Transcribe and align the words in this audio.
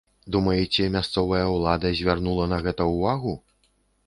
Думаеце, 0.35 0.87
мясцовая 0.95 1.43
ўлада 1.57 1.93
звярнула 2.01 2.49
на 2.55 2.61
гэта 2.65 2.89
ўвагу? 2.95 3.37